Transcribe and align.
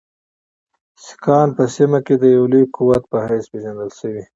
سیکهان 1.03 1.47
په 1.57 1.63
سیمه 1.75 1.99
کې 2.05 2.15
د 2.17 2.23
یوه 2.35 2.47
لوی 2.51 2.65
قوت 2.75 3.03
په 3.11 3.17
حیث 3.27 3.45
پېژندل 3.51 3.89
شوي. 3.99 4.23